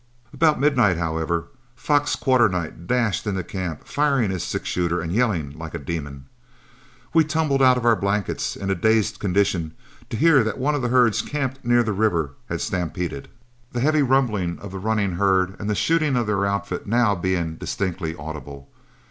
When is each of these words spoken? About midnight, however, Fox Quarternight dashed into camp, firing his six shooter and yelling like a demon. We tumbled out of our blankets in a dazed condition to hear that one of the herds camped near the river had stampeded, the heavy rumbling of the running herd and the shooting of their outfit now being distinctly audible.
About 0.33 0.59
midnight, 0.59 0.97
however, 0.97 1.49
Fox 1.75 2.15
Quarternight 2.15 2.87
dashed 2.87 3.27
into 3.27 3.43
camp, 3.43 3.87
firing 3.87 4.31
his 4.31 4.43
six 4.43 4.67
shooter 4.67 4.99
and 4.99 5.11
yelling 5.11 5.51
like 5.51 5.75
a 5.75 5.77
demon. 5.77 6.25
We 7.13 7.23
tumbled 7.23 7.61
out 7.61 7.77
of 7.77 7.85
our 7.85 7.95
blankets 7.95 8.55
in 8.55 8.71
a 8.71 8.73
dazed 8.73 9.19
condition 9.19 9.75
to 10.09 10.17
hear 10.17 10.43
that 10.43 10.57
one 10.57 10.73
of 10.73 10.81
the 10.81 10.89
herds 10.89 11.21
camped 11.21 11.63
near 11.63 11.83
the 11.83 11.93
river 11.93 12.31
had 12.49 12.61
stampeded, 12.61 13.27
the 13.73 13.79
heavy 13.79 14.01
rumbling 14.01 14.57
of 14.57 14.71
the 14.71 14.79
running 14.79 15.17
herd 15.17 15.55
and 15.59 15.69
the 15.69 15.75
shooting 15.75 16.15
of 16.15 16.25
their 16.25 16.47
outfit 16.47 16.87
now 16.87 17.13
being 17.13 17.57
distinctly 17.57 18.15
audible. 18.17 18.67